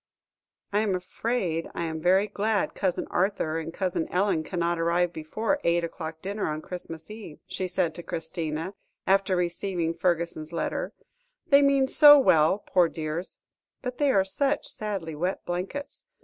[0.73, 5.59] "I am afraid I am very glad Cousin Arthur and Cousin Ellen cannot arrive before
[5.63, 8.73] eight o'clock dinner on Christmas Eve," she said to Christina,
[9.05, 10.93] after receiving Fergusson's letter;
[11.45, 13.37] "they mean so well, poor dears,
[13.83, 16.03] but they are such sadly wet blankets.